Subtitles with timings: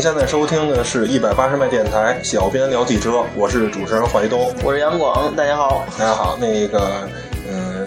[0.00, 6.38] 现在收听的是一百八十迈电台，小编聊汽车，我是主持人怀东，我是杨广，大家好，大家好。
[6.40, 7.19] 那个，嗯，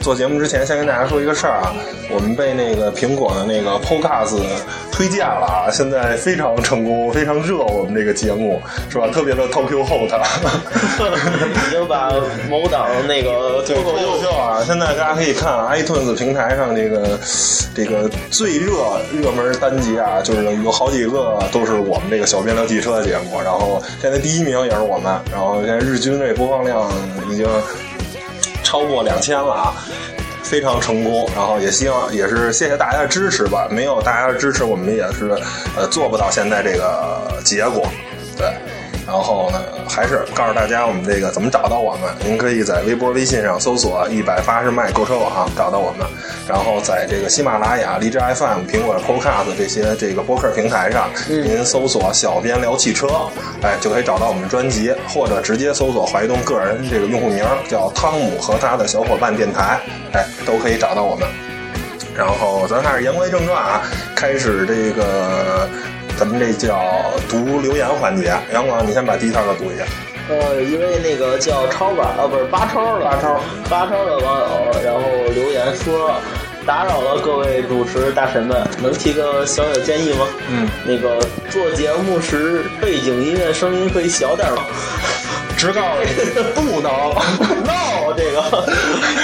[0.04, 1.74] 做节目之前先跟大家说一个事儿啊，
[2.12, 4.38] 我们被那个苹果的那个 Podcast
[4.92, 9.08] 推荐了啊，现在非常成功，非常热，我们这个节目是吧？
[9.14, 12.12] 特别的 Talk You Hot， 已经把
[12.50, 17.18] 某档那个脱口秀啊，现在大家可以看 iTunes 平台上这个
[17.74, 18.74] 这个最热
[19.14, 26.92] 热门单集啊，就是有好几个都是我们这个小编聊汽车的节目，然后现在第一名也是我们，然后现在日均这播放量
[27.32, 27.48] 已经
[28.74, 29.74] 超过两千了啊。
[30.42, 33.68] 非常成功，然后也希望也是谢谢大家的支持吧。
[33.70, 35.30] 没有大家的支持，我们也是
[35.76, 37.88] 呃做不到现在这个结果。
[38.36, 38.52] 对，
[39.06, 42.10] 然后呢，还是告诉大家我们这个怎么找到我们。
[42.26, 46.08] 您可以在微博、微信上搜索“一百八十迈购车网”找到我们，
[46.48, 53.08] 然后在这个喜马拉雅、荔枝 FM、苹果 Podcast 这些这个播客平台上，您搜索“小编聊汽车”，
[53.62, 59.80] 哎，就可以找到我们专辑，或者直接搜索怀东个人这个用户名叫汤姆和他的小伙伴电台，
[60.14, 61.28] 哎，都可以找到我们。
[62.16, 63.82] 然后咱还是言归正传啊，
[64.16, 65.68] 开始这个
[66.24, 66.82] 咱们这叫
[67.28, 68.34] 读留言环节。
[68.54, 69.84] 杨广，你先把第一条给读一下。
[70.30, 75.02] 呃，一位那个叫超吧，啊，不是八超的八超八超的网友，然后
[75.36, 76.16] 留言说。
[76.66, 80.26] 打扰了各位主持大神们，能提个小小建议吗？
[80.50, 84.64] 嗯，那个做节目时背景音乐声音可以小点吗？
[85.58, 85.82] 直告
[86.56, 86.90] 不能，
[87.68, 88.66] no，这个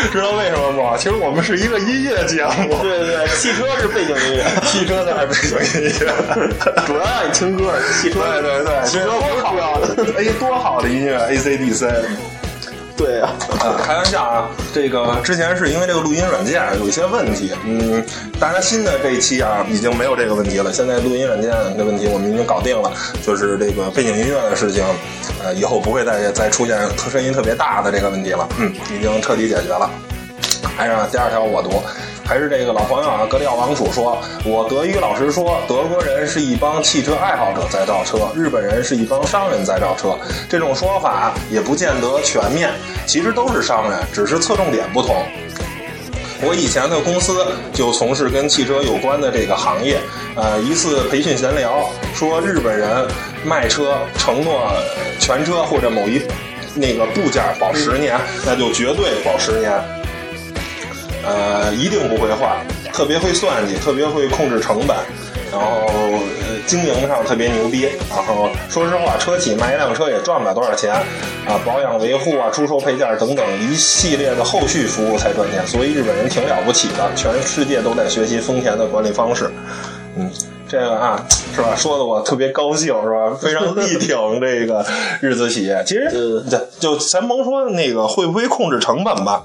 [0.09, 0.97] 知道为什么不？
[0.97, 6.14] 其实我们是一个音乐节目，对对对，汽车是背景音乐，汽车才是背景音乐，
[6.86, 8.19] 主要让你听歌，汽车。
[8.19, 9.80] 对对对，汽车不好。
[9.80, 12.39] 的，哎，多好的音乐，ACDC。
[13.00, 13.34] 对啊，
[13.82, 14.50] 开玩笑啊！
[14.74, 18.04] 这个之前是因为这个录音软件有一些问题，嗯，
[18.38, 20.74] 大家新的这一期啊，已经没有这个问题了。
[20.74, 22.92] 现在录音软件的问题我们已经搞定了，
[23.26, 24.84] 就是这个背景音乐的事情，
[25.42, 26.78] 呃，以后不会再再出现
[27.10, 29.90] 声音特别大的这个问题了，嗯，已经彻底解决了。
[30.76, 31.81] 还是第二条我读。
[32.30, 40.16] 还是这个老朋友啊，格里奥王储说：“我德语老师说，德国人是一帮汽车爱好者在造车，日本人是一帮商人在造车。
[40.48, 42.70] 这种说法也不见得全面，
[43.08, 45.26] 其实都是商人，只是侧重点不同。
[46.44, 50.00] 我以前的公司就从事跟汽车有关的这个行业。
[50.36, 53.08] 呃，一次培训闲聊说，日本人
[53.44, 54.72] 卖车承诺
[55.20, 56.22] 全车或者某一
[56.76, 59.74] 那个部件保十年，那就绝对保十年。”
[61.25, 64.96] 呃，一定不会坏，特别会算计，特别会控制成本，
[65.52, 67.90] 然后呃，经营上特别牛逼。
[68.09, 70.94] 然后说实话，车企卖一辆车也赚不了多少钱
[71.46, 75.66] 啊，保养维护啊，出售配件等等一系列的后续服务才赚钱。
[75.68, 79.51] 所以日本人挺了不起的，全世界都在学习丰田的管理方式。
[80.16, 80.31] 嗯，
[80.68, 81.24] 这个啊，
[81.56, 81.75] 是吧？
[81.75, 83.38] 说的我特别高兴，是吧？
[83.40, 84.86] 非常力挺这个
[85.22, 85.84] 日资企业。
[85.86, 86.44] 其实，
[86.80, 89.44] 就咱甭说那个会不会控制成本吧。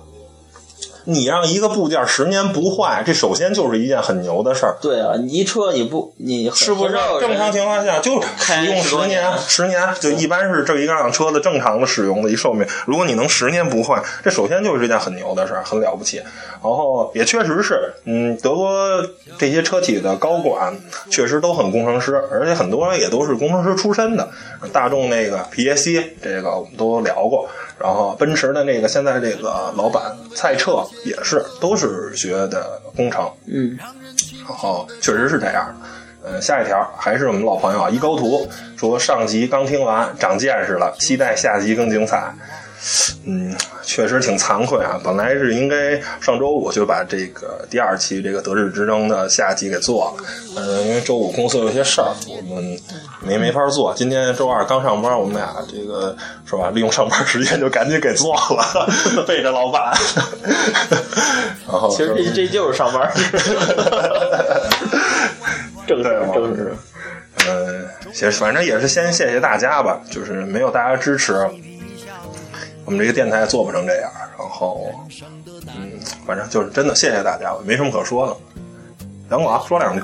[1.04, 4.76] 你让一个部件十年不坏，这首先就是一件很牛的事儿。
[4.81, 9.32] 对啊，你一车你不你是不是正常情况下就使用十年？
[9.38, 12.66] 十年就一般是这一辆车的正常的使用的一寿命。
[12.87, 16.16] 如果你能十年不坏，这首先就是一件很牛的事儿，很了不起。
[16.16, 19.04] 然后也确实是，嗯，德国
[19.38, 20.75] 这些车企的高管
[21.10, 24.28] 确实都很工程师，而且很多人也都是工程师出身的。
[24.72, 27.47] 大众那个皮耶希，这个我们都聊过。
[27.78, 33.30] 然后奔驰的那个现在这个老板蔡澈也是，都是学的工程。
[33.46, 33.76] 嗯，
[34.47, 35.74] 然后确实是这样。
[36.24, 42.34] 嗯，下一条还是我们老朋友啊，一高图说上集刚听完，长见识了，期待下集更精彩。
[43.26, 45.00] 嗯，确实挺惭愧啊！
[45.03, 50.24] 本来是应该上周五就把这个第二期这个德日之争的下集给做了，
[50.56, 52.78] 嗯，因为周五公司有些事儿，我们
[53.22, 53.94] 没没法做。
[53.97, 56.70] 今天周二刚上班，我们俩这个是吧？
[56.74, 58.86] 利用上班时间就赶紧给做了，
[59.27, 59.97] 背着老板。
[61.66, 63.10] 然后，其实这这就是上班。
[65.86, 66.75] 正事正事。
[67.47, 71.34] 嗯，其实反正也是先谢谢大家吧，就是没有大家支持。
[72.84, 74.91] 我们这个电台做不成这样，然后，
[75.51, 78.36] 嗯，反正就是真的谢谢大家，没什么可说的。
[79.31, 80.03] 杨广说两句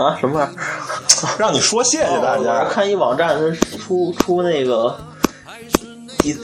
[0.00, 0.16] 啊？
[0.18, 0.60] 什么玩意儿？
[1.38, 2.64] 让你说谢谢大家。
[2.64, 4.98] 看一网站，它出出那个
[6.18, 6.34] 第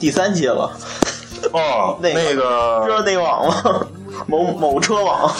[0.00, 0.74] 第三期了。
[1.52, 3.86] 哦，那个知道内网吗？
[4.26, 5.32] 某某车网，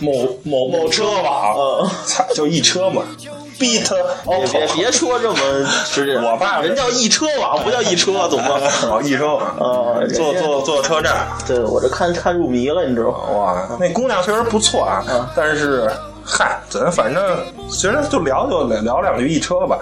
[0.00, 0.12] 某
[0.44, 1.90] 某某车网，嗯，
[2.34, 3.02] 就一车嘛。
[3.58, 3.92] beat，
[4.50, 5.38] 别别说这么
[5.92, 8.58] 直接，我爸人叫一车网，不叫一车，懂吗？
[8.90, 11.28] 哦，一车网，啊，坐坐坐车站。
[11.46, 13.18] 对我这看看入迷了，你知道吗？
[13.34, 15.04] 哇，那姑娘确实不错啊，
[15.36, 15.90] 但是
[16.24, 17.22] 嗨，咱反正
[17.68, 19.78] 其实就聊就聊两句一车吧，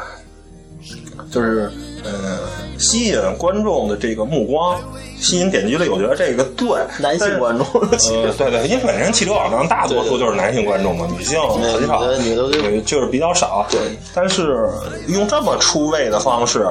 [1.30, 2.38] 就是嗯、呃
[2.78, 4.80] 吸引观众的这个目光，
[5.18, 6.68] 吸引点击率，我觉得这个对。
[7.00, 13.66] 男性观众，呃， 对对，因为本身汽车网站大多数就是男性观众嘛，女性很少，女的就是比较少。
[13.70, 13.80] 对，
[14.14, 14.68] 但是
[15.08, 16.66] 用这么出位的方式，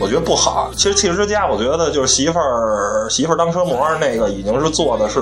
[0.00, 0.70] 我觉得不好。
[0.76, 5.20] 其实汽车之家，我觉得就是媳妇儿媳妇儿当车模那个，已经是做的是，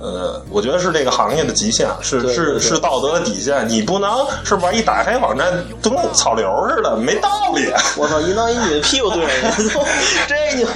[0.00, 3.68] 呃，我觉得是这个行业的极限，是是是道德的底线。
[3.68, 4.72] 你不能是吧？
[4.72, 5.52] 一打开网站
[5.82, 7.72] 都跟草流似的，没道理。
[7.96, 9.70] 我操，一男一女的屁股对着你，
[10.28, 10.66] 这你，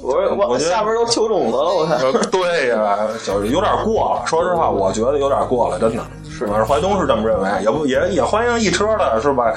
[0.00, 1.98] 我我我下边都球种子了，我看。
[2.30, 4.26] 对呀、就是有点过了。
[4.26, 6.02] 说实话，我觉得有点过了，真的。
[6.30, 9.52] 是反正怀东是这么认为，也不也也欢迎一车的是吧？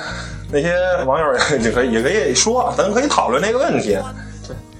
[0.51, 0.75] 那些
[1.06, 1.25] 网友
[1.59, 3.98] 也 可以也可以说，咱可以讨论这个问题。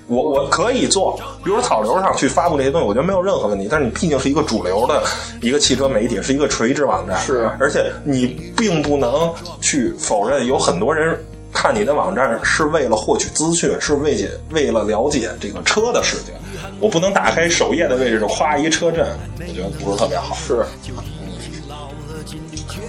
[0.08, 3.70] 我我可以做，比如说草流上去发布这些东西，我觉得没有任何问题。
[3.72, 5.02] 但是你毕竟是一个主流的
[5.42, 11.18] 一个汽车媒体，是一个垂直网站，是而且你并不能去否认有很多人
[11.54, 16.34] 看你的网站是为了获取资讯，是为解为了了解这个车的事情。
[16.82, 19.08] 我不能打开首页的位置就夸一车震，
[19.40, 20.36] 我觉得不是特别好。
[20.36, 20.66] 是，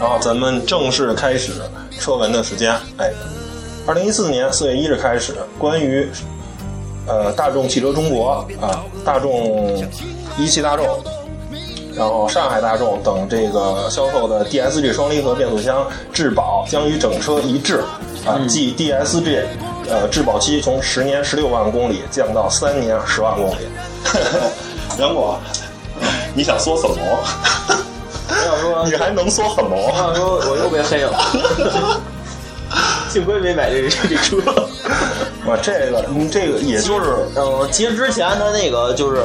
[0.01, 1.53] 然后咱们正式开始
[2.03, 3.13] 车闻的时间，哎，
[3.87, 6.09] 二零一四年四月一日开始，关于
[7.07, 9.89] 呃大众汽车中国啊、大众
[10.37, 10.85] 一汽大众，
[11.95, 17.85] 然后上海大众等这个销售的 DSG 双离合变速箱质保将与整车一致
[18.27, 19.45] 啊，即 DSG
[19.89, 23.59] 呃质保期从十年十六万公里降到三年十万公里。
[24.99, 25.39] 杨果，
[26.35, 26.97] 你想说什么？
[28.43, 29.77] 我想说，你还能说什么？
[29.77, 31.19] 我想说，我又被黑了，
[33.09, 34.37] 幸亏没买这这车。
[35.45, 39.23] 啊，这个，嗯，这个也就是，嗯，其实之前他那个就是，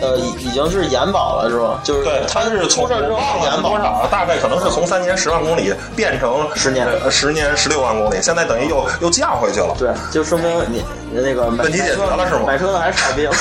[0.00, 1.80] 呃，已已经是延保了，是吧？
[1.82, 3.70] 就是对，它是从出事之后我忘了延保。
[3.70, 9.74] 多少，大概可能是从三年十万公里变成十年呃十年十六万公里，现在等于又又降回去了。
[9.76, 13.28] 对，就说明你你那个买问题解决了是吗买车的还是傻逼。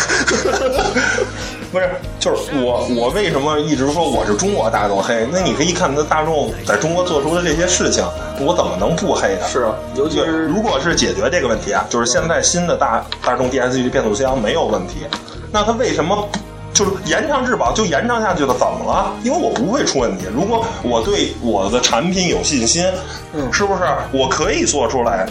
[1.76, 1.90] 不是，
[2.22, 5.28] 就是我我为什么一直说我是中国大众黑？
[5.30, 8.02] 那你可以看他大众在中国做出的这些事情，
[8.40, 9.46] 我怎么能不黑他？
[9.46, 15.06] 是，尤其是如果是解决这个问题啊，就是现在新的大大众 DSG 变速箱没有问题，
[15.52, 16.26] 那它为什么
[16.74, 18.56] 就是延长质保就延长下去了？
[18.58, 19.12] 怎么了？
[19.22, 20.28] 因为我不会出问题。
[20.34, 22.86] 如果我对我的产品有信心，
[23.34, 23.82] 嗯是不是
[24.14, 25.28] 我可以做出来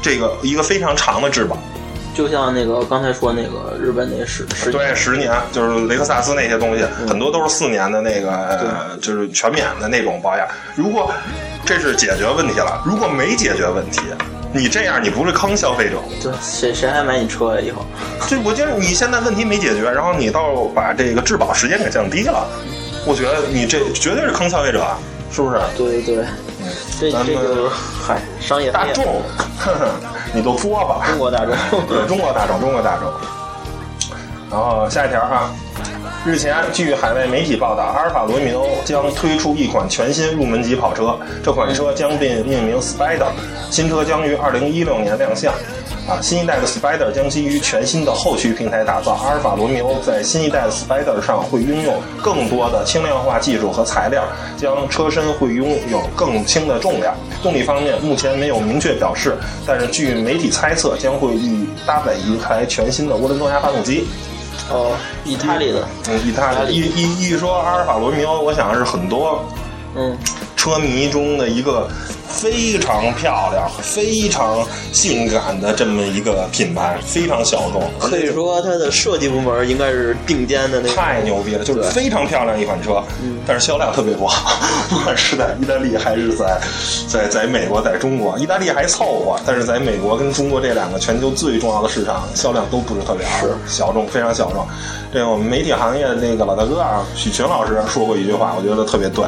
[0.00, 1.58] 这个一个非常长的质保？
[2.14, 10.46] 就像那个刚才说那个日本那十十对，十年就是雷克萨斯那些东西，很多都是四年的那个，呃就是全免的那种保养。
[10.74, 11.10] 如果
[11.64, 14.00] 这是解决问题了，如果没解决问题，
[14.52, 16.02] 你这样你不是坑消费者吗？
[16.22, 17.60] 对，谁谁还买你车呀？
[17.64, 17.86] 以后
[18.28, 22.46] 就我觉得你现在问题没解决，然后你倒把这个质保时间给降低了，
[23.06, 24.98] 我觉得你这绝对是坑消费者，啊
[25.32, 25.60] 是不是？
[25.78, 26.24] 对对对，
[26.98, 27.70] 这这就是
[28.04, 29.04] 嗨商业大众，
[29.56, 29.88] 呵 呵
[30.32, 31.06] 你都作吧。
[31.08, 31.54] 中国大众。
[31.86, 33.10] 对，中国大众，中国大众。
[34.50, 35.50] 然后下一条哈，
[36.26, 43.28] 日前据海外媒体报道，阿尔法罗密欧将推出一款全新入门级跑车，这款车将被命名 Spider，
[43.70, 45.52] 新车将于二零一六年亮相。
[46.10, 49.12] 啊，新一代的 Spider 将基于全新的后驱平台打造。
[49.12, 54.24] 阿尔法罗密欧在新一代的 Spider 上会运用更多的轻量化技术和材料，
[54.56, 57.14] 将车身会拥有更轻的重量。
[57.44, 64.04] 动力方面，目前没有明确表示，但是据媒体猜测，将会一搭载一台全新的涡轮增压发动机。
[64.68, 69.44] 哦，意大利的，嗯，意大利一一一说阿尔法罗密欧，我想是很多
[69.94, 70.18] 嗯，
[70.56, 71.88] 车迷中的一个
[72.30, 80.94] 非常漂亮、非常性感的这么一个品牌，非常小众，可以说它的设计部门应该是顶尖的那个。
[80.94, 83.02] 太牛逼了，就是非常漂亮一款车，
[83.46, 84.52] 但是销量特别不好，
[84.88, 86.60] 不管是在意大利还是在
[87.08, 94.66] 在在美国，在中国，意大利还凑合，但是在美国跟中国这两个全球最重要的市场，销量都不是特别好，小众，非常小众。
[95.12, 99.24] 这我们媒体行业的那个老大哥啊，许群老师说过一句话，我觉得特别对。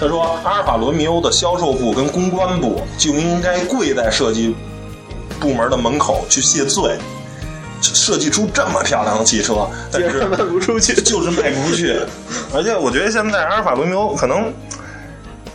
[0.00, 4.56] 他说：“阿尔法罗密欧的销售部跟公关部就应该跪在设计
[5.38, 6.96] 部门的门口去谢罪，
[7.82, 12.00] 设计出这么漂亮的汽车，但是 卖不出去就是卖不出去。
[12.54, 14.50] 而且我觉得现在阿尔法罗密欧可能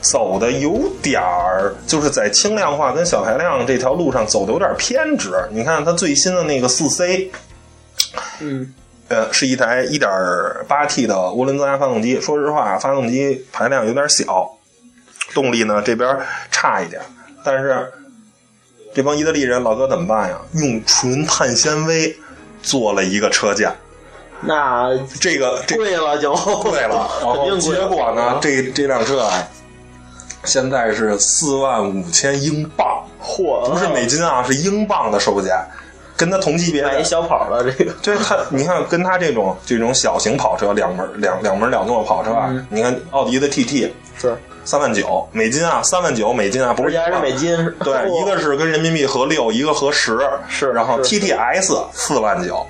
[0.01, 5.31] 走的有点儿，就是在轻量化跟小排量这条路上走的有点偏执。
[5.51, 7.31] 你看它最新的那个四 C，
[8.41, 8.71] 嗯，
[9.07, 12.19] 呃，是一台 1.8T 的涡轮增压发动机。
[12.19, 14.51] 说实话，发动机排量有点小，
[15.33, 16.17] 动力呢这边
[16.51, 17.01] 差一点。
[17.43, 17.91] 但是
[18.93, 20.38] 这帮意大利人老哥怎么办呀？
[20.53, 22.15] 用纯碳纤维
[22.63, 23.71] 做了一个车架，
[24.41, 24.89] 那
[25.21, 29.47] 这个这贵了就贵了，然后肯定贵结果呢啊，这这辆车啊，
[30.45, 35.63] 现在是四万五千英镑，嚯，不是美金啊，是英镑的售价，
[36.17, 37.03] 跟他同级别的买一。
[37.03, 37.91] 小跑了这个。
[38.01, 47.55] 对他，你看跟他这种这种小型跑车，两门两两门两座跑车啊，嗯你看奥迪的 TT 是，三万九美金啊，三万九美金啊，不是还是美金。
[47.84, 50.17] 对，嚯一个是跟人民币合六，一个合十，
[50.48, 52.65] 是然后 TTS 四万九，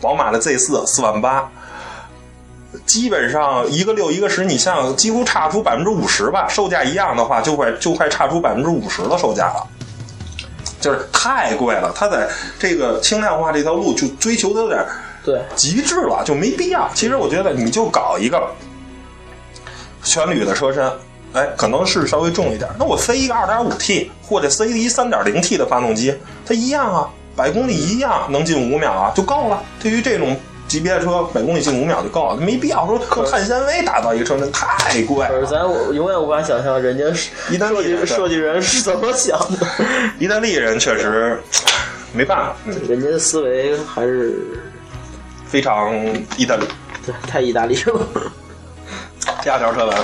[0.00, 1.48] 宝马的 Z 四四万八，
[2.84, 9.66] 基本上一个六一个十，你像几乎差出百分之五十吧，售价一样的话，就快就快差出百分之五十的售价了。
[10.80, 14.84] 就是太贵了，它在这个轻量化这条路就追求的有点
[15.24, 16.88] 对，极致了，就没必要。
[16.94, 18.48] 其实我觉得你就搞一个
[20.02, 20.90] 全铝的车身，
[21.32, 22.70] 哎，可能是稍微重一点。
[22.78, 26.14] 那我塞一个 2.5T 或者塞一 3.0T 的发动机，
[26.46, 29.62] 它一样啊，百公里一样能进五秒啊，就够了。
[29.80, 30.34] 对于这种
[30.68, 35.28] 级别的车，百公里进五秒就够了，没必要说靠碳纤维打造一个车那，太贵了。
[35.28, 35.62] 可是咱
[35.94, 37.04] 永远无法想象人家
[37.50, 39.66] 意大利人设计设计人是怎么想的，
[40.18, 41.42] 意大利人确实
[42.12, 44.34] 没办法，嗯，人家的思维还是
[45.46, 45.94] 非常
[46.36, 46.64] 意大利。
[47.06, 48.06] 对太意大利了。
[49.42, 49.96] 第二条车文，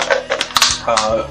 [0.87, 1.25] 呃，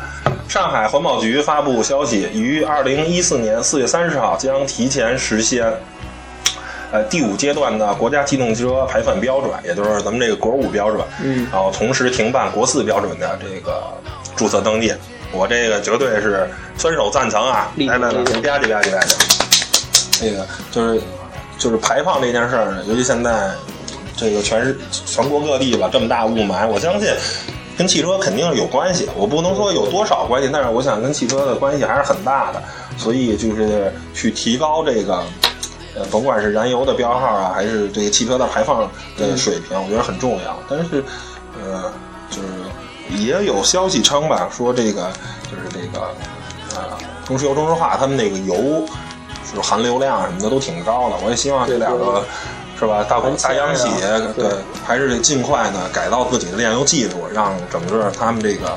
[0.49, 5.73] 上海环保局发布消息，于二零一四年四月三十号将提前实现。
[6.95, 13.83] 呃，第五阶段的国家机动车排放标准，也就是咱们这个国五标准，嗯然后同时停办国四标准的这个
[14.37, 14.95] 注册登记，
[15.33, 17.69] 我这个绝对是分手赞成啊！
[17.79, 21.03] 来来来，吧唧吧唧吧唧，这个就是
[21.59, 23.51] 就是排放这件事儿呢，尤其现在
[24.17, 27.13] 这个全是全国各地吧，这么大雾霾，我相信
[27.77, 29.11] 跟汽车肯定是有关系。
[29.17, 32.63] 我不能说有多少关系，但是我想跟汽车的关系还是很大的，
[32.97, 35.25] 所以就是去提高这个。
[35.97, 40.59] 呃，甭管是燃油的标号啊，还是这个汽车的排放的水平，我觉得很重要。
[40.69, 41.05] 但是，
[41.63, 41.93] 呃，
[42.31, 42.49] 就是
[43.17, 45.11] 也有消息称吧，说这个
[45.45, 46.09] 就是这个
[46.75, 48.55] 呃，中石油、中石化他们那个油
[49.49, 51.17] 就是含硫量什么的都挺高的。
[51.25, 52.25] 我也希望这两个
[52.79, 54.51] 是吧，大很大央企对对，
[54.85, 58.77] 还是得尽快呢改造自己的炼油技术，让整个他们这个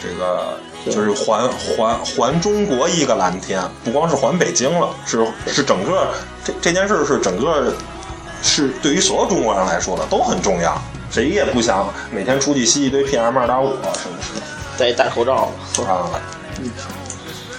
[0.00, 0.56] 这个。
[0.86, 6.08] 就是还还还中国一个蓝天，不光是还北京了，是是整个
[6.44, 7.72] 这这件事是整个
[8.42, 10.76] 是对于所有中国人来说的都很重要。
[11.10, 14.42] 谁也不想每天出去吸一堆 PM 二点五，是不是？
[14.76, 15.52] 再戴口罩，
[15.86, 16.10] 啊，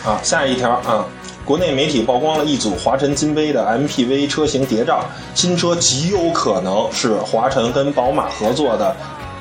[0.03, 1.05] 啊，下一条啊，
[1.46, 8.94] 国内媒体曝光了一组华晨金杯的 MPV 车型谍照，新车极有可能是华晨跟宝马合作的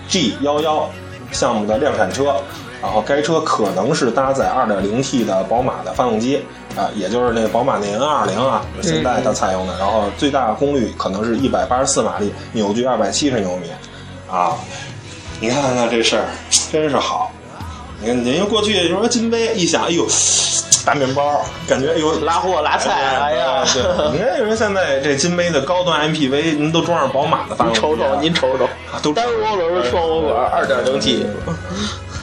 [0.08, 0.88] G 幺幺
[1.34, 2.36] 项目的量产车。
[2.80, 6.44] 然后该车可能是搭载 2.0T 的宝马的发动机
[6.76, 9.78] 啊，也就是那宝马那 N20 啊，现在它采用的。
[9.78, 13.70] 然后最大功率可能是一百八十四马力，扭矩二百七十牛米
[14.30, 14.52] 啊。
[15.40, 16.24] 你看看这事儿，
[16.70, 17.32] 真是好。
[18.12, 19.54] 你看，因为过去说金杯？
[19.54, 20.06] 一想，哎呦，
[20.84, 23.82] 大面包，感觉哎呦拉货拉菜，哎呀，对，
[24.12, 28.68] 你看人现在这金杯的高端 MPV，您都装上宝马的发动机，您瞅瞅，您瞅瞅，
[29.02, 31.26] 都单涡轮双涡管二点零 T，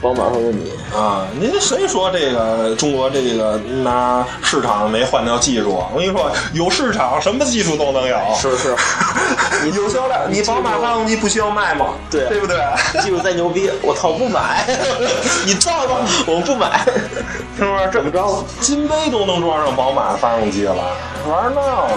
[0.00, 5.84] 宝马和你啊，您谁说这个中国这个拿市场没换掉技术？
[5.92, 8.16] 我跟你说，有市场，什么技术都能有。
[8.40, 8.74] 是是，
[9.62, 11.88] 你有销量，你宝马发动机不需要卖吗？
[12.10, 12.56] 对对不对？
[13.02, 14.66] 技术再牛逼，我操，不买，
[15.44, 16.82] 你造吧，我不买，
[17.58, 17.90] 是不是？
[17.92, 18.44] 怎么着？
[18.60, 20.74] 金杯都能装上宝马发动机了，
[21.28, 21.94] 玩闹呢。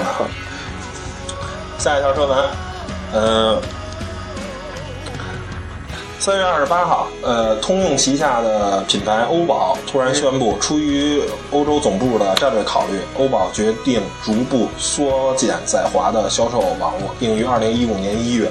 [1.80, 2.38] 下一条车文，
[3.14, 3.62] 呃，
[6.24, 18.50] 三月二十八号，呃，通用旗下的品牌欧宝突然宣布，出于欧洲总部的战略考虑，欧宝决定逐步缩减在华的销售网络，并于二零一五年一月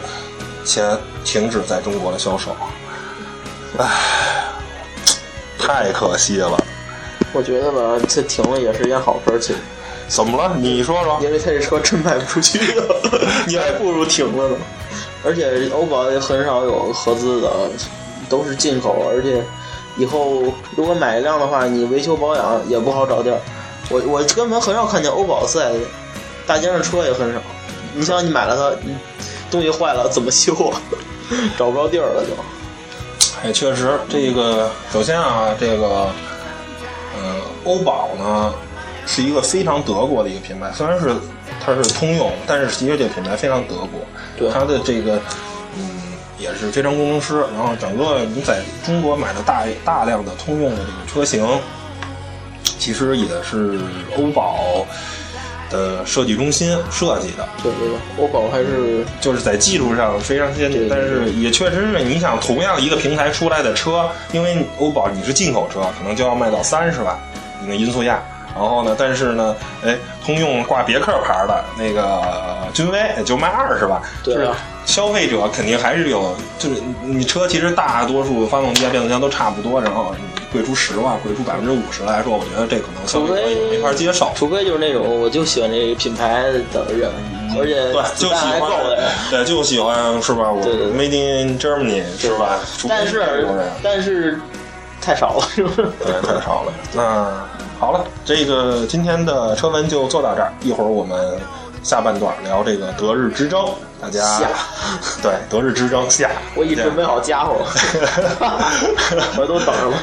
[0.66, 2.54] 前停止在中国的销售。
[3.78, 3.88] 唉，
[5.58, 6.62] 太可惜了。
[7.32, 9.58] 我觉得吧，这停了也是一件好事儿，其实，
[10.08, 10.54] 怎么了？
[10.58, 11.18] 你说说。
[11.22, 13.00] 因为他这车真卖不出去了，
[13.48, 14.56] 你还不如停了呢。
[15.24, 17.50] 而且欧宝也很少有合资的，
[18.28, 19.42] 都是进口，而且
[19.96, 20.42] 以后
[20.76, 23.38] 如果买一辆的话，你维修保养也不好找地儿。
[23.90, 25.88] 我我根本很少看见欧宝四 S 店，
[26.46, 27.40] 大街上车也很少。
[27.94, 28.76] 你想，你买了它，
[29.50, 30.80] 东西坏了怎么修啊？
[31.58, 32.30] 找不着地儿了就。
[33.42, 36.08] 哎，确实，这个首先啊，这个，
[37.16, 38.54] 呃，欧宝呢
[39.04, 41.14] 是一个非常德国的一个品牌，虽然是
[41.64, 44.00] 它是通用，但是其实这个品牌非常德国。
[44.36, 45.20] 对它的这个，
[45.76, 47.40] 嗯，也是非常工程师。
[47.56, 51.46] 然后整个你在中国买的大大量的通用的这个车型，
[52.64, 53.78] 其实也是
[54.16, 54.84] 欧宝
[55.70, 67.16] 的设计中心设计的，对对对，欧宝还是就是在技术上非常先进，但是也确实是你想同样一个平台出来的车，因为欧宝你是进口车，可能就要卖到三十万
[67.62, 68.20] 你的音速亚。
[68.54, 72.22] 然后呢，但是呢，哎，通用挂别克牌的那个
[72.72, 84.30] 君威也就卖二十万，就是对啊消费者肯定还是有，就是你车其实大多数发动机啊、变速箱都差不多，然后你贵出十万、贵出百分之五十来说，我觉得这可能消费者也没法接受。
[84.34, 86.42] 除非就是那种我就喜欢这个品牌
[86.72, 87.10] 的人，
[87.56, 88.70] 而且对，就喜欢。，
[89.30, 90.50] 对，就喜欢是吧？
[90.50, 92.58] 我 Made in Germany 是吧？
[92.88, 93.46] 但是
[93.84, 94.40] 但是
[95.00, 95.88] 太少了，是不是？
[96.04, 96.72] 对，太少了。
[96.92, 97.48] 那
[97.82, 101.36] 好了，这个今天的车文就做到这儿，一会儿我们
[101.82, 104.48] 下半段聊这个德日之争，大家下
[105.20, 107.66] 对德日之争下，我已准备好家伙了，
[109.36, 109.98] 我都等着了。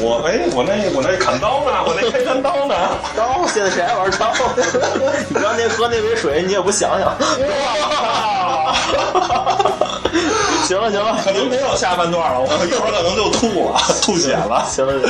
[0.00, 1.72] 我哎，我那我那砍刀呢？
[1.84, 2.74] 我那开山刀呢？
[3.14, 4.32] 刀，现在谁还玩刀？
[5.28, 7.12] 你刚才喝那杯水，你也不想想。
[10.64, 14.64] 行了行了，可能没有下半段了，我一会儿可能就吐了，吐血了。
[14.66, 15.08] 行了行了。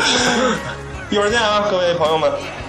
[1.11, 2.68] 一会儿见啊，各位朋友们。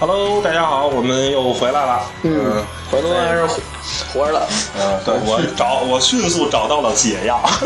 [0.00, 2.02] Hello，大家好，我们又回来了。
[2.22, 3.46] 嗯，回头还是
[4.12, 4.46] 活着的。
[4.78, 7.40] 嗯，对我找我迅速找到了解药，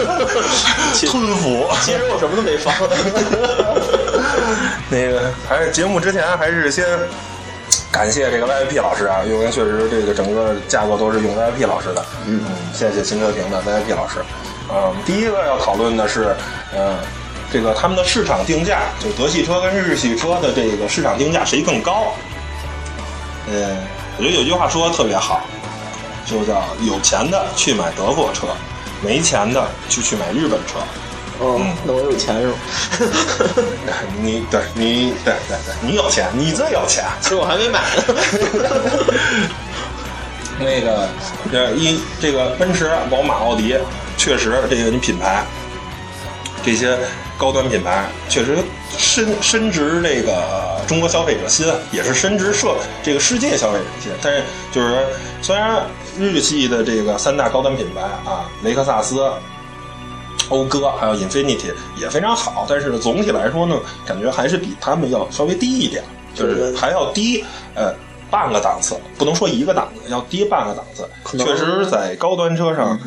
[1.11, 1.66] 吞服。
[1.82, 2.72] 其实我什么都没放。
[4.90, 6.84] 那个还是节目之前还是先
[7.90, 12.04] 感谢这个 VIP 老师啊，因为确实这个整个架构都是用 VIP 老师的。
[12.26, 12.40] 嗯，
[12.72, 14.24] 谢谢新车评的 VIP 老师。
[14.70, 16.37] 嗯，第一个要讨论的是，
[16.74, 16.94] 嗯，
[17.52, 22.12] 这个他们的市场定价，就德系车跟日系车的这个市场定价谁更高？
[23.50, 23.76] 嗯，
[24.18, 25.46] 我觉得有句话说的特别好，
[26.26, 28.48] 就叫有钱的去买德国车，
[29.02, 30.78] 没钱的就去买日本车。
[31.40, 32.54] 嗯，那我有钱是吗？
[34.20, 37.04] 你对你对对对，你有钱，你最有钱。
[37.20, 38.14] 其实我还没买呢。
[40.58, 41.08] 那个，
[41.52, 43.76] 呃，一这个奔驰、宝马、奥迪，
[44.16, 45.44] 确实这个你品牌，
[46.68, 46.98] 这些
[47.38, 48.59] 高端品牌确实
[48.98, 54.12] 深深植这个中国消费者心，也是深植社这个世界消费者心。
[54.20, 55.02] 但是就是说，
[55.40, 55.87] 虽然
[56.18, 59.33] 日系的这个三大高端品牌啊，雷克萨斯。
[60.50, 66.02] 讴歌还有 Infinity 也非常好，但是总体来说呢，感觉还是比他们要稍微低一点，
[66.35, 67.94] 就是还要低呃
[68.30, 71.08] 半个档次，不能说一个档次，要低半个档次。
[71.38, 72.98] 确实，在高端车上，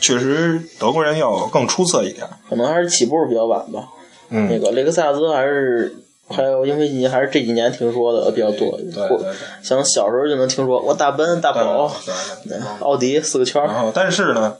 [0.00, 2.26] 确实德国人要更出色一点。
[2.48, 3.88] 可能还是起步比较晚吧。
[4.28, 5.94] 嗯，那个雷克萨斯还是
[6.28, 8.70] 还有英菲尼还是这几年听说的比较多。
[8.78, 11.92] 对对对像小时候就能听说，我大奔、大宝、
[12.80, 13.62] 奥迪四个圈。
[13.64, 14.56] 然后，但是呢，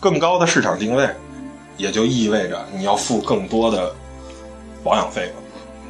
[0.00, 1.08] 更高的市场定位，
[1.76, 3.94] 也就意味着你要付更多的
[4.82, 5.30] 保养费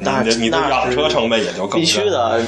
[0.01, 2.01] 那的你的那养车成本也就更必须。
[2.09, 2.41] 的，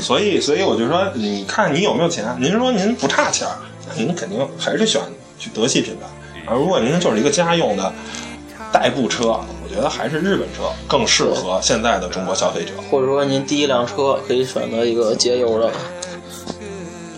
[0.00, 2.36] 所以所以我就说，你看你有没有钱？
[2.40, 3.56] 您说您不差钱儿，
[3.94, 5.00] 您肯定还是选
[5.38, 6.06] 去德系品牌。
[6.50, 7.92] 啊，如果您就是一个家用的
[8.72, 12.72] 代步车，我觉得还是日本车更适合现在的中国消费者。
[12.90, 15.70] 或者说您第一辆车可以选择一个节油的，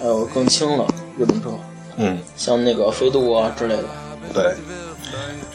[0.00, 0.84] 还有更轻的
[1.18, 1.50] 日本车，
[1.96, 3.84] 嗯，像那个飞度啊之类的。
[4.32, 4.54] 对，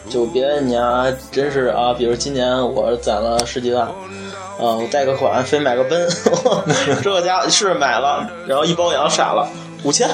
[0.09, 3.93] 就别你啊，真是啊，比如今年我攒了十几万，啊，
[4.57, 6.07] 我贷个款非买个奔，
[7.01, 9.47] 这家是买了，然后一包养傻了，
[9.83, 10.07] 五千，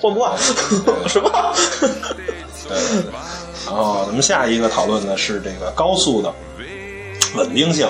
[0.00, 0.32] 换不换？
[1.08, 1.30] 什么？
[1.80, 3.12] 对对对。
[3.66, 6.32] 然后咱们下一个讨论的是这个高速的
[7.36, 7.86] 稳定性。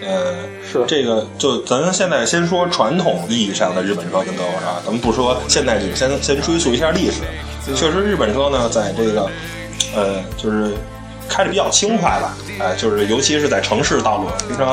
[0.00, 0.32] 呃，
[0.70, 7.22] 是这个，就咱现在先说传统意义上的日本车跟德国车，咱们不说现代主义，先先追溯一下历史。
[7.74, 9.28] 确实，日本车呢，在这个
[9.94, 10.74] 呃，就是
[11.28, 14.72] 开着比较轻快吧，哎，就是尤其是在城市道路非常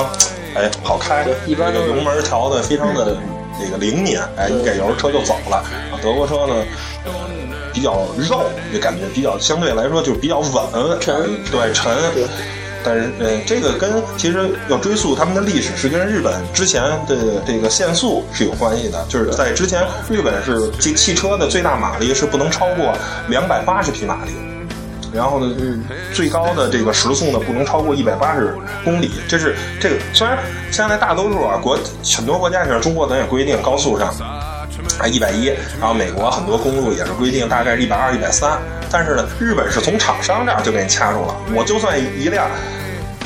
[0.56, 3.17] 哎好开，一般油门调的非常的
[3.60, 5.58] 那个灵敏，哎，一给油车就走了。
[5.58, 6.54] 啊德国车呢，
[7.06, 7.12] 呃，
[7.73, 11.15] 比较肉，就感觉比较相对来说就比较稳，沉
[11.51, 11.93] 对沉。
[12.13, 12.25] 对
[12.88, 19.04] 但是，呃，这个跟其实要追溯他们的历史，是跟日本之前的这个限速是有关系的。
[19.10, 22.93] 就是在之前，日本是汽汽车的最大马力是不能超过
[23.28, 24.34] 两百八十匹马力，
[25.15, 25.56] 然后呢，
[26.13, 29.12] 最高的这个时速呢不能超过一百八十公里。
[29.28, 30.38] 这是这个虽然
[30.71, 31.80] 现在大多数啊国
[32.15, 34.10] 很多国家像中国咱也规定高速上
[34.99, 35.45] 啊一百一，
[35.80, 38.60] 然后美国很多公路也是规定大概是一百二、一百三，
[38.91, 42.47] 但是呢，日本是从厂商这儿就给你掐住了，我就算一辆。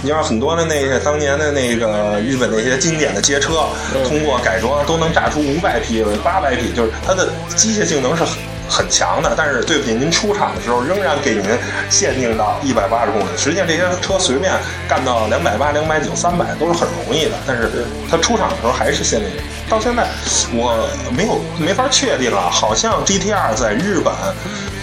[0.01, 3.65] 你像很多的那个当年的那个日本那些经典的街车，
[4.07, 8.37] 通过改装都能炸出五百匹、八百匹，就是它的机械性能是很
[8.69, 9.33] 很强的。
[9.35, 11.43] 但是对不起，您出厂的时候仍然给您
[11.89, 13.25] 限定到一百八十公里。
[13.35, 14.53] 实际上这些车随便
[14.87, 17.69] 干到两百八、两百九、三百都是很容易的，但是
[18.09, 19.29] 它出厂的时候还是限定。
[19.69, 20.07] 到现在
[20.53, 24.13] 我没有没法确定啊，好像 GTR 在日本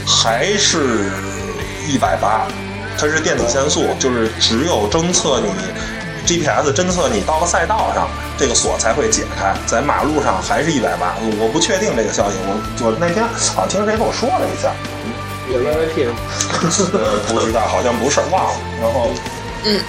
[0.07, 1.11] 还是
[1.89, 2.47] 一百八。
[2.99, 5.53] 它是电子限速，就是只有侦测你
[6.27, 9.55] GPS 侦测你到了赛道上，这个锁才会解开。
[9.65, 12.37] 在马路上还是一百八，我不确定这个消息。
[12.43, 14.75] 我我那天好像听谁跟我说了一下，
[15.49, 16.17] 有 VVP 吗，
[17.29, 18.61] 不知道，好像不是，忘了。
[18.83, 19.11] 然后，
[19.65, 19.81] 嗯，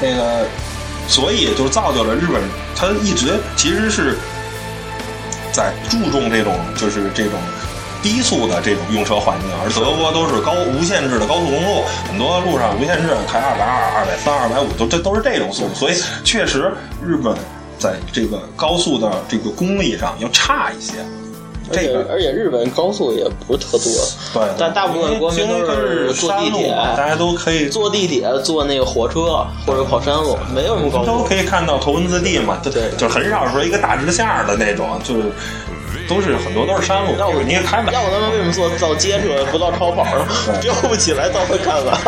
[0.00, 0.46] 那个，
[1.08, 2.40] 所以就造就了日本，
[2.76, 4.16] 它一直其实是
[5.52, 7.32] 在注重这种，就是这种。
[8.02, 17.32] 低速的这种用车环境，而德国都是高无限制的高速公路，很多路上无限制开二百二、二百三、二百五，都这都是这种速度，所以确实日本
[17.78, 20.94] 在这个高速的这个功力上要差一些。
[21.70, 23.90] 这个而且日本高速也不是特多，
[24.34, 35.22] 对，但大部分国民都是坐地铁，大家都可以坐地铁、坐那个火车或者跑山路，没有什么高速，都可以看到头文字 D 嘛，对，就很少说一个大直线的那种，就是。
[36.12, 37.92] 都是很多都是山路，要不你也开不了。
[37.94, 40.28] 要不他们为什么做造街车不造超跑呢？
[40.60, 41.98] 飙 不起来，造会看看。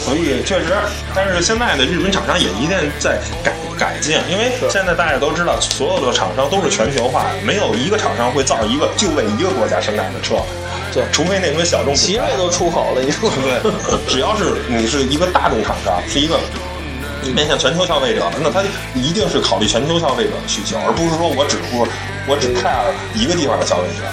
[0.00, 0.74] 所以确实，
[1.14, 10.34] 但是现在的日本厂商也一定在改改进，因为现在大家都知道，所有的厂商都是全球化，没有一个厂商会造一个就为一个国家生产的车。
[10.92, 11.94] 对，除非那种小众。
[11.94, 13.70] 奇瑞都出口了，你说对？
[14.08, 16.34] 只要是你是一个大众厂商，是一个。
[17.34, 18.62] 面向全球消费者，那他
[18.94, 21.86] 一定是考虑全球消费者的需求，而不是说我只顾
[22.26, 24.04] 我只 care 一个地方的消费者。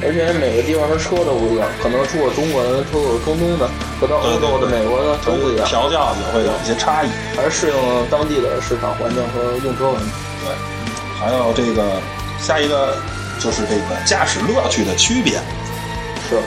[0.00, 3.68] 而且每个地方的车都不一样，可能出口中国的，出口中东的，
[3.98, 7.74] 和到欧洲的、美国的都不一样，调教也会有一些差异，还是适应
[8.08, 10.10] 当地的市场环境和用车问题。
[10.46, 10.54] 对，
[11.18, 11.98] 还有这个
[12.38, 12.94] 下一个
[13.40, 15.34] 就是这个驾驶乐趣的区别。
[16.30, 16.38] 是，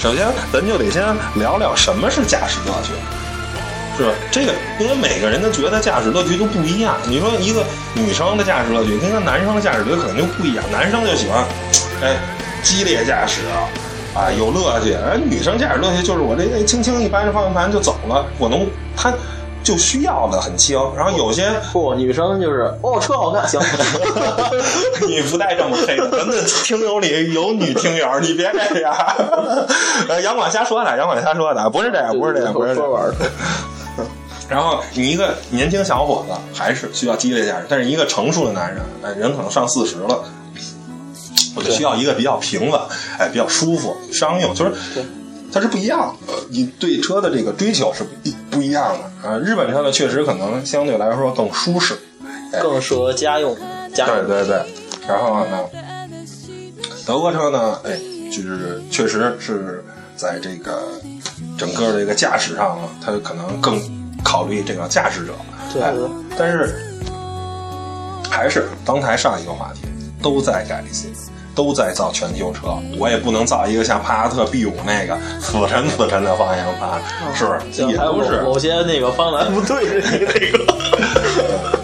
[0.00, 2.92] 首先咱就得先聊聊什么是驾驶乐趣。
[3.96, 4.12] 是吧？
[4.30, 6.96] 这个因为每个人的觉得驾驶乐趣都不一样。
[7.06, 10.64] 你说一个女生的驾驶乐趣跟一个男生的驾驶乐趣可能就不一样。
[10.70, 11.44] 男生就喜欢，
[12.02, 12.16] 哎，
[12.62, 13.40] 激烈驾驶
[14.14, 14.94] 啊，有乐趣。
[14.94, 19.12] 而女生驾驶乐趣就是我这个轻轻一扳方向盘就走了，我能，她
[19.62, 20.78] 就需要的很轻。
[20.96, 23.60] 然后有些不，女生就是哦，车好看，行。
[25.08, 28.94] 你不带这么黑的，咱的听友里有女听友，你别这样。
[30.08, 33.02] 呃，杨广瞎说的，杨广瞎说的，不是这样，不是这样，不是说玩
[34.48, 40.22] 然后你一个年轻小伙子还是需要激烈驾驶，但是一个成熟的男人，哎，人可能上四十了，
[41.56, 42.80] 我就需要一个比较平稳，
[43.18, 44.72] 哎，比较舒服、商用，就是
[45.52, 46.32] 它是不一样的。
[46.48, 48.06] 你对车的这个追求是
[48.48, 49.36] 不一样的啊。
[49.36, 51.98] 日本车呢，确实可能相对来说更舒适，
[52.62, 53.56] 更适合家用。
[53.92, 54.64] 家对对对。
[55.08, 55.64] 然后呢，
[57.04, 57.98] 德国车呢，哎，
[58.30, 60.82] 就是确实是在这个
[61.58, 63.95] 整个这个驾驶上呢，它可能更。
[64.26, 65.32] 考虑这个驾驶者，
[65.72, 65.80] 对，
[66.36, 66.74] 但是
[68.28, 69.82] 还是刚才上一个话题，
[70.20, 71.12] 都在改进，
[71.54, 77.00] 都在造全球车，我也不能造一个像帕萨特 B 五那个 死沉死沉的方向盘，
[77.32, 77.82] 是不是？
[77.88, 80.18] 也不是某些那个方向不对的那
[80.50, 80.58] 个，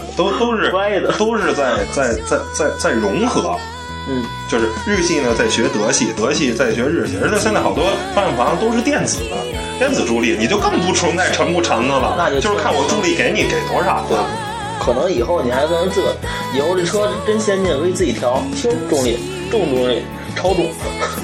[0.19, 3.57] 都都是歪的，都是在在在在在融合。
[4.09, 9.37] 嗯，就是日系呢在学德系，德系在学日系，而且现在好多方向盘都是电子的，
[9.83, 12.14] 电子助力，你就更不存在沉不沉的了。
[12.16, 14.05] 那就就是看我助力给你给多少。
[14.09, 14.16] 对，
[14.79, 16.05] 可能以后你还能自，
[16.55, 19.18] 以后这车真先进，可以自己调轻重力、
[19.51, 20.05] 重重力、
[20.37, 20.71] 超重，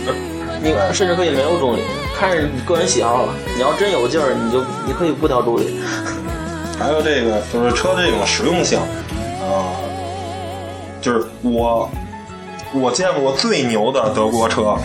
[0.60, 1.82] 你甚至可以没有重力，
[2.18, 3.32] 看你个人喜好了。
[3.54, 5.78] 你要真有劲儿，你就你可以不调助力。
[6.80, 8.80] 还有这个就是车这种实用性
[9.40, 9.70] 啊，
[11.00, 11.88] 就是我。
[12.74, 14.76] 我见过最牛的德国车，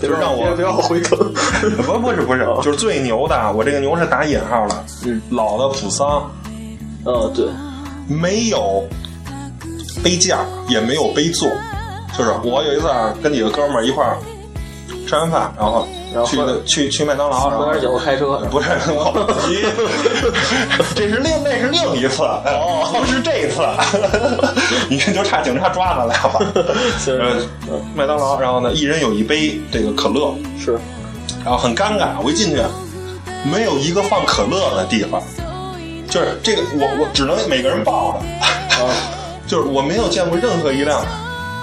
[0.00, 1.16] 就是让我不要回头。
[1.16, 4.84] 不不是不是，就是最牛的，我这个牛是打引号的。
[5.04, 6.30] 嗯，老的普桑，
[7.04, 7.46] 呃，对，
[8.08, 8.84] 没有
[10.02, 11.48] 杯架，也没有杯座，
[12.16, 14.16] 就是我有一次啊，跟几个哥们儿一块儿
[15.06, 18.36] 吃完饭，然后去然后去去去麦当劳，然后喝点酒开车。
[18.50, 18.68] 不是，
[20.94, 23.62] 这是另那是另一次，哦， 不是这一次，
[24.90, 26.40] 你就差警察抓咱俩吧。
[26.98, 27.16] 行。
[27.68, 30.72] 呃，麦当劳，然后呢，一人有一杯这个可乐，是，
[31.44, 32.62] 然后很尴尬，我一进去，
[33.50, 35.22] 没有一个放可乐的地方，
[36.08, 38.18] 就是这个我我只能每个人抱着，
[38.84, 38.90] 啊，
[39.46, 41.00] 就是我没有见过任何一辆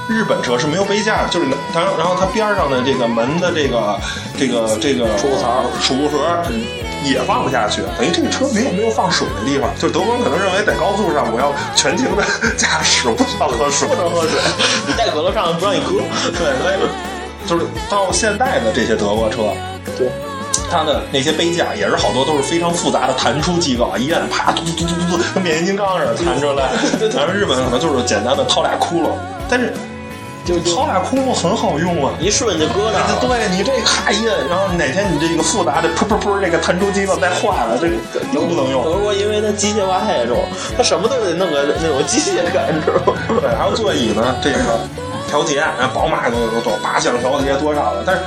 [0.10, 4.00] 日本车是没有杯架的，就是它，然后它边上的这个门的这个
[4.38, 6.18] 这个这个储物槽储物盒
[7.04, 12.24] 也放不下去，等于这个车没有没有放水的地方，就是德国人可能认为在高速上我要全情的
[12.56, 14.40] 驾驶，不需要喝水，不能喝水，
[14.88, 16.00] 你带可乐上不让你喝。
[16.32, 16.76] 对，所以
[17.48, 19.54] 就是到现在的这些德国车，
[19.98, 20.10] 对，
[20.72, 26.70] 它的那些杯架也是好多都是非常复杂的弹出机构啊，一按啪嘟嘟嘟嘟嘟，跟变形金刚似的弹出来。
[27.12, 29.12] 咱们日本可能就是简单的掏俩窟窿，
[29.50, 29.74] 但是
[30.48, 32.14] 就就掏俩窟窿很好用啊。
[32.20, 33.04] 一顺就搁那。
[33.28, 37.96] 对你这咔一摁，然后哪天你这个复杂的噗噗噗这个弹出机子再坏了，这个
[38.32, 38.84] 又不能用。
[38.84, 40.38] 德国因为它机械化太重，
[40.78, 43.20] 它什么都得弄个那种机械感，你知道吗？
[43.42, 44.58] 对，还有座椅呢，这个
[45.28, 48.22] 调节，然后宝马都都多八项调节多少了，但是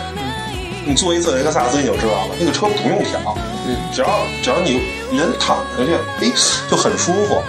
[0.84, 3.34] 你坐一次雷克萨斯你就知道了，那个车不用调，
[3.66, 4.08] 嗯，只要
[4.42, 4.82] 只要你
[5.16, 6.32] 人躺下去，哎，
[6.70, 7.40] 就很舒服。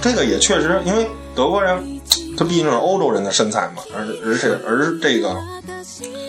[0.00, 1.93] 这个也确实，因为德国人
[2.36, 5.36] 他毕竟是欧洲人的身材嘛，而而且而这个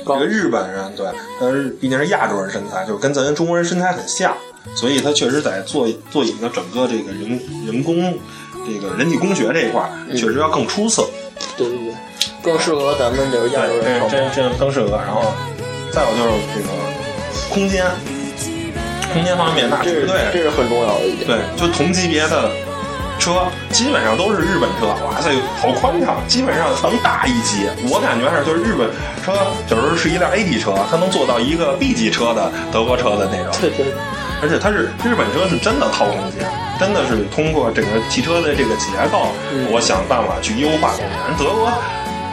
[0.06, 1.08] 这个日本人对，
[1.40, 4.36] 但是毕竟是亚洲人身材，就是跟咱中国人身材很像，
[4.76, 8.18] 所以他确实在座座椅的整个这个人人工
[8.66, 11.08] 这个人体工学这一块，确实要更出色。
[11.58, 11.94] 对对对，
[12.42, 14.92] 更适合咱们这个亚洲人这这这更适合。
[14.98, 15.34] 然后
[15.92, 16.68] 再有就是这个
[17.50, 17.86] 空间，
[19.14, 21.28] 空间方面那绝对这是很重要的一点。
[21.28, 22.52] 对，就同级别的
[23.26, 27.66] 车基本上都是日本车，哇塞，好宽敞，基本上能大一级。
[27.90, 28.88] 我感觉还是就是日本
[29.26, 29.34] 车，
[29.68, 33.50] 有时候是一辆 A 级车，它能做到一个 B 级车的德国车的那种。
[33.60, 33.88] 对对，
[34.44, 36.46] 而且它是日本车是真的掏空间，
[36.80, 41.10] 真的是通过整个汽车的这个结构，嗯我想办法去优化空间。
[41.40, 41.66] 德国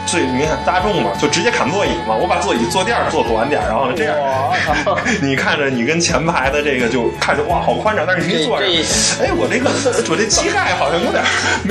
[0.05, 4.55] 最你看大众嘛，就直接砍座椅嘛，我把座椅坐垫儿做短点儿，然后呢这样，哇
[5.23, 9.69] 你看着你跟前排的这个就看着哇好宽敞，但是你一坐上，这哎我这个
[10.11, 11.23] 我这膝盖好像有点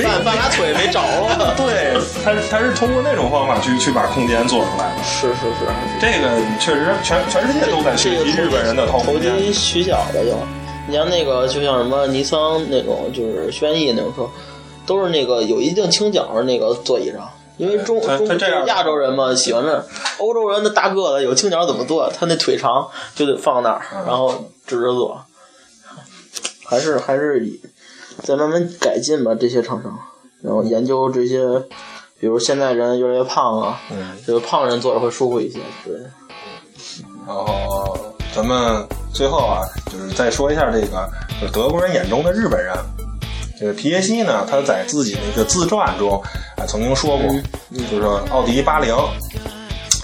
[0.03, 1.53] 半半拉腿没着了。
[1.57, 1.93] 对，
[2.23, 5.03] 它是它是通过那种方法去去把空间做出来的。
[5.03, 5.67] 是是是，
[6.01, 9.37] 这个确实全全世界都在学习日本人的掏投空间。
[9.37, 10.37] 机取巧的就，
[10.87, 14.27] 你像那个就像什么尼桑那种，就是轩逸那种车，
[14.85, 17.29] 都是那个有一定倾角的那个座椅上。
[17.63, 18.27] 因为中中
[18.67, 19.83] 亚洲人嘛喜欢那，
[20.17, 22.11] 欧洲人的大个子有青鸟怎么做？
[22.17, 25.21] 他那腿长就得放那儿，嗯然后直着坐。
[26.65, 27.61] 还是还是以
[28.23, 29.97] 再慢慢改进吧，这些厂商，
[30.41, 31.45] 然后研究这些，
[32.19, 35.59] 比如现在人越来越胖啊，嗯，就是胖人坐着会舒服一些。
[35.85, 35.95] 对，
[37.27, 41.07] 然后咱们最后啊，就是再说一下这个，
[41.39, 42.73] 就是德国人眼中的日本人。
[43.63, 46.21] 这个皮耶希呢，他在自己那个自传中
[46.57, 47.33] 啊曾经说过，
[47.71, 48.93] 就是说奥迪八零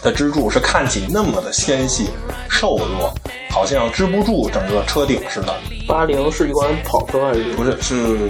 [0.01, 2.07] 的支柱是看起那么的纤细、
[2.49, 3.13] 瘦弱，
[3.51, 5.53] 好像支不住整个车顶似的。
[5.85, 7.43] 八零是一款跑车还是？
[7.55, 8.29] 不是，是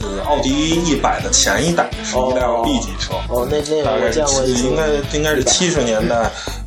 [0.00, 0.50] 呃奥迪
[0.82, 3.14] 一百的前一代，是一辆 B 级车。
[3.28, 6.63] 哦，那那个我大概是见过，应该应该是七十年代，嗯，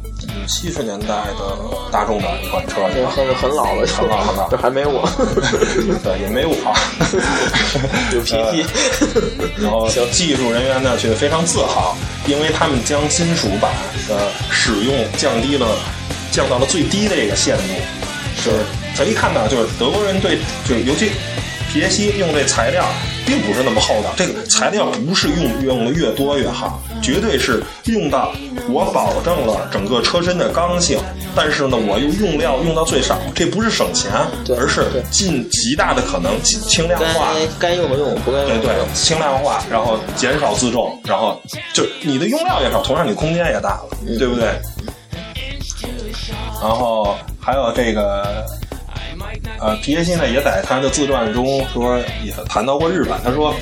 [0.48, 1.58] 七十年代的
[1.92, 5.08] 大众的一款车，这个很很老了，很老很老这还没我，
[6.04, 6.56] 对，也没我。
[8.16, 8.66] 有 PT，
[9.62, 13.72] 然后技术人员呢却非常自豪，因为他们将金属板
[14.08, 15.68] 的使用降低了，
[16.32, 17.64] 降到了最低的一个限度。
[18.42, 18.52] 是，
[18.96, 21.12] 咱一看到就是德国人对，就是尤其
[21.72, 22.86] 皮耶希用这材料
[23.28, 28.34] 并不是那么厚道，这个材料不是用用的越多越好，绝对是用到
[28.70, 30.98] 我保证了整个车身的刚性，
[31.36, 34.10] 但是呢，我又用料用到最少，这不是省钱，
[34.58, 37.34] 而是尽极大的可能轻轻量化。
[37.60, 41.40] 该该用的用，不该用对对轻量化，然后减少自重，然后
[41.74, 44.48] 就你的用料也少，同样你空间也大了，对不对？
[46.62, 48.44] 然后还有这个，
[49.60, 53.54] 呃，皮耶希呢也在他的自传中说也谈到过日本，他说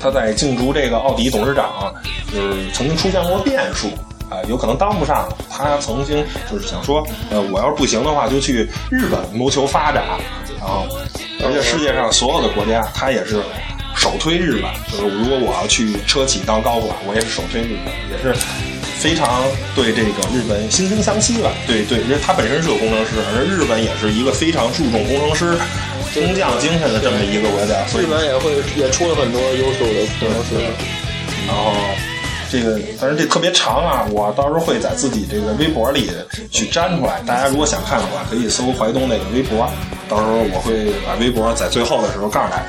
[0.00, 1.94] 他在竞逐这个奥迪董事长，
[2.32, 3.88] 就是曾经出现过变数。
[4.30, 5.28] 啊、有可能当不上。
[5.50, 10.02] 他曾经就是想说，呃，我要是不行的话，就去日本谋求发展。
[10.58, 10.86] 然后，
[11.44, 13.40] 而且世界上所有的国家，他也是
[13.94, 14.64] 首推日本。
[14.90, 18.34] 就是如果我要去车企当高管，我也是首推日本，也是
[19.04, 19.44] 非常
[19.76, 21.52] 对这个日本惺惺相惜吧。
[21.66, 25.58] 对对，因为他本身是个工程师，而日本也是一个非常注重工程师
[26.14, 30.56] 工匠精神的这么一个国家，所以日本也会也出了很多优秀的工程师。
[31.46, 31.74] 然后
[32.50, 36.10] 这个，但是这特别长啊，我到时候会在自己这个微博里
[36.50, 37.20] 去粘出来。
[37.26, 39.68] 大家如果想看的话，可以搜淮东那个微博，
[40.08, 42.64] 到时候我会把微博在最后的时候告诉大家。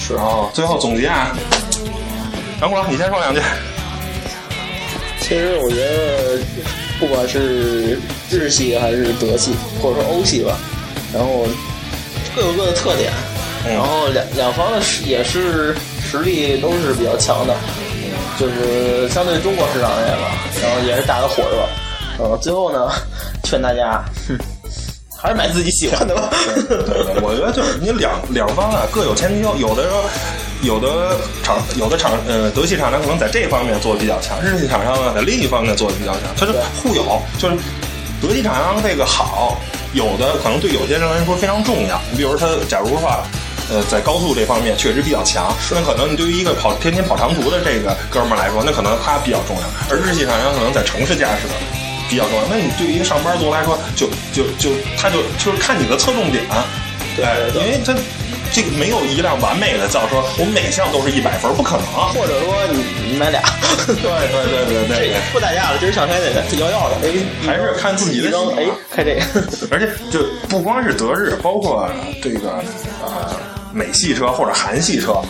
[0.00, 1.30] 是然后最后总结啊，
[2.60, 3.40] 杨果，你先说两句。
[5.20, 6.38] 其实我觉得，
[6.98, 7.98] 不管是
[8.30, 10.58] 日系还是德系，或者说欧系吧，
[11.14, 11.46] 然后
[12.34, 13.12] 各有各的特点，
[13.64, 17.54] 嗯然后两两方的实也是实力都是比较强的，
[18.40, 22.24] 就是相对中国市场而言吧，然后也是打得火热。
[22.24, 22.90] 呃，最后呢，
[23.44, 24.36] 劝大家，哼，
[25.16, 26.30] 还是买自己喜欢的吧。
[26.54, 30.02] 对对，我觉得就是你两两方啊各有千秋，有的说
[30.62, 37.56] 有的厂有的厂呃德系厂商可能在这方面做的比较强，日系厂商呢在另一方面做的比较强，它是互有，就是
[38.20, 39.60] 德系厂商这个好，
[39.92, 42.00] 有的可能对有些人来说非常重要。
[42.10, 43.24] 你比如他假如话。
[43.72, 49.62] 呃，在高速这方面确实比较强，那可能你对于一个跑天天跑长途的这个哥们儿来说，那可能他比较重要。
[49.88, 51.46] 而日系厂商可能在城市驾驶
[52.08, 52.42] 比较重要。
[52.50, 56.42] 那你对于一个上班族来说，就就就他就就是看你的侧重点，
[57.14, 57.94] 对因为他
[58.52, 61.86] 这个没有一辆完美的轿车，我每项都是一百分，不可能。
[62.14, 63.40] 或者说你你买俩，
[63.86, 67.10] 对对对对对这不打架了，今儿想开哪个摇摇的，哎，
[67.46, 69.22] 还是看自己的哎好，开这个。
[69.70, 71.88] 而且就不光是德日，包括
[72.22, 72.62] 这个
[73.04, 73.36] 呃
[73.72, 75.20] 美系车或者韩系车，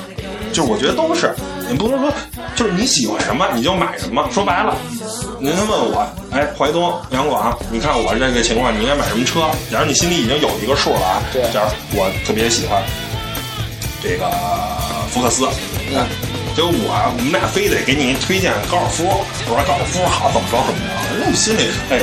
[0.52, 1.34] 就是我觉得都是，
[1.68, 2.12] 你不能说
[2.56, 4.26] 就是你喜欢什么你就买什么。
[4.32, 4.76] 说白了，
[5.38, 9.42] 您问我，哎，淮东、杨广，你看我这个情况，你应该买什么车？
[9.70, 12.82] 假如你心里已经有一个数了啊，对假如我特别喜欢
[14.02, 14.30] 这个
[15.10, 15.48] 福克斯，
[15.92, 16.06] 嗯。
[16.56, 22.02] 结果我我们俩非得给你推荐高尔夫，我说高尔夫好怎么着怎么着，那你心里哎，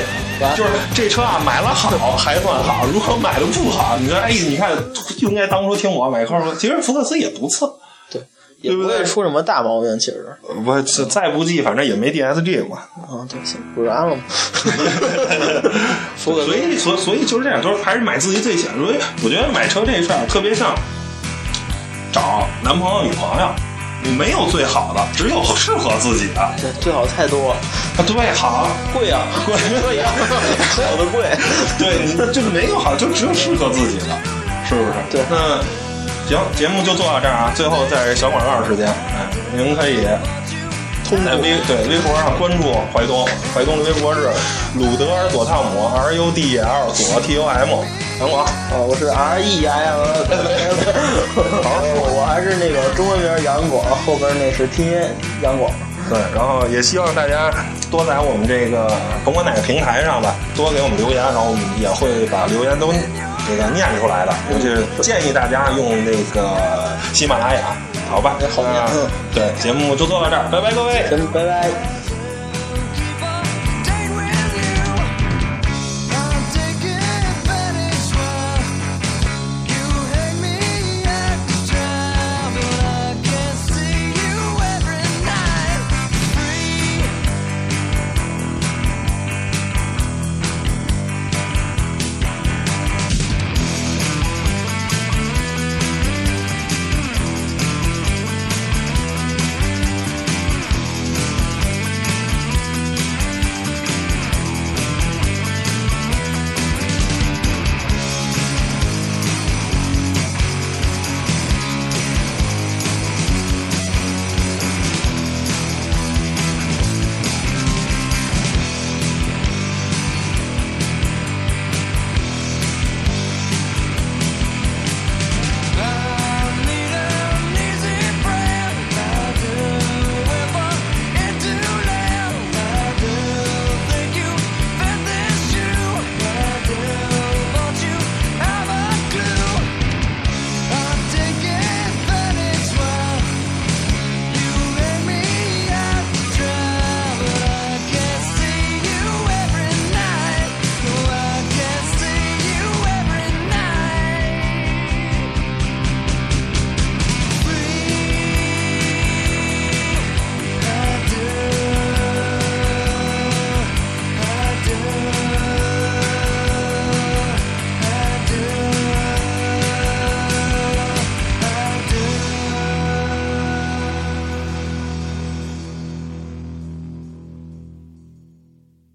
[0.56, 7.78] 就是这车啊买了好还算好，如果买的不好，你说哎，你看就应该当初听我买高尔夫，其实福克斯也不错，
[8.10, 8.22] 对，
[8.62, 10.26] 也不会出什么大毛病，其实。
[10.66, 13.38] 我再不济反正也没 DSG 过，啊，对，
[13.76, 14.16] 不然了
[16.16, 18.78] 所以所所以就是这样，就是还是买自己最喜欢。
[18.80, 20.74] 所以我觉得买车这事儿特别像
[22.18, 23.48] 找男朋友女朋友，
[24.02, 26.42] 你没有最好的，只有适合自己的。
[26.42, 31.30] 啊，对，最好太多，啊对，好，贵啊，贵车一样，好的贵。
[31.78, 34.18] 对你就是没有好，就只有适合自己的，
[34.68, 34.94] 是不是？
[35.12, 35.62] 对那
[36.28, 37.52] 行，节目就做到这儿啊。
[37.54, 40.08] 最后再小广告时间，哎，您可以
[41.08, 44.32] 通在微对微博上关注淮东，淮东的微博是
[44.74, 47.70] 鲁德尔佐汤姆 R U D E L 佐 T O M，
[48.20, 48.46] 杨广。
[48.46, 50.00] 啊，我是 R E I M，
[51.64, 51.82] 好，
[52.16, 54.98] 我还是那个中文名杨广，后边那是拼音
[55.42, 55.72] 杨广。
[56.10, 57.52] 对，然后也希望大家
[57.92, 58.90] 多在我们这个
[59.26, 62.94] 甭管哪个平台上吧，多给我们留言，然后我们也会把留言都
[63.46, 64.34] 这个念出来的。
[64.52, 67.76] 尤其是建议大家用那个喜马拉雅，
[68.10, 68.38] 好吧？
[68.56, 71.06] 好嗯对，节目就做到这儿，拜拜各位。
[71.10, 71.70] 行，拜拜。